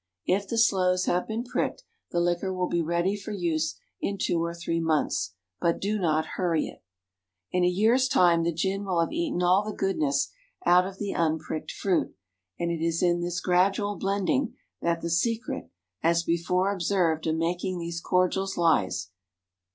If 0.25 0.47
the 0.47 0.57
sloes 0.57 1.05
have 1.05 1.27
been 1.27 1.43
pricked, 1.43 1.83
the 2.09 2.19
liquor 2.19 2.51
will 2.51 2.67
be 2.67 2.81
ready 2.81 3.15
for 3.15 3.29
use 3.31 3.75
in 3.99 4.17
two 4.17 4.43
or 4.43 4.51
three 4.55 4.79
months; 4.79 5.35
but 5.59 5.79
do 5.79 5.99
not 5.99 6.25
hurry 6.37 6.65
it. 6.65 6.81
In 7.51 7.63
a 7.63 7.67
year's 7.67 8.07
time 8.07 8.41
the 8.41 8.51
gin 8.51 8.83
will 8.83 8.99
have 8.99 9.11
eaten 9.11 9.43
all 9.43 9.63
the 9.63 9.77
goodness 9.77 10.31
out 10.65 10.87
of 10.87 10.97
the 10.97 11.11
unpricked 11.11 11.71
fruit, 11.71 12.15
and 12.59 12.71
it 12.71 12.83
is 12.83 13.03
in 13.03 13.21
this 13.21 13.39
gradual 13.39 13.95
blending 13.95 14.55
that 14.81 15.01
the 15.01 15.09
secret 15.11 15.69
(as 16.01 16.23
before 16.23 16.73
observed) 16.73 17.27
of 17.27 17.35
making 17.35 17.77
these 17.77 18.01
cordials 18.01 18.57
lies. 18.57 19.11